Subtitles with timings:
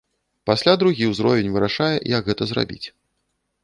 [0.49, 2.85] Пасля другі ўзровень вырашае, як гэта зрабіць.